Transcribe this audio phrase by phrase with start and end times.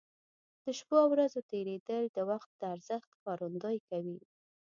[0.63, 4.17] د شپو او ورځو تېرېدل د وخت د ارزښت ښکارندوي کوي.